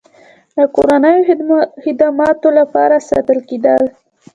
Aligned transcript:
د 0.55 0.57
کورنیو 0.75 1.25
خدماتو 1.85 2.47
لپاره 2.59 2.95
ساتل 3.09 3.39
کېدل. 3.49 3.81